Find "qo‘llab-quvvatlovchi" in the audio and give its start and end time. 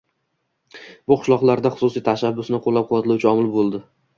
2.65-3.31